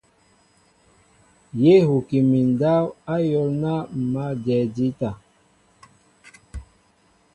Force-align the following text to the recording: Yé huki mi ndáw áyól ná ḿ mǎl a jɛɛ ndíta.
Yé 1.61 1.73
huki 1.87 2.17
mi 2.29 2.39
ndáw 2.51 2.83
áyól 3.13 3.49
ná 3.61 3.73
ḿ 3.85 3.89
mǎl 4.11 4.29
a 4.33 4.41
jɛɛ 4.43 4.63
ndíta. 4.69 5.09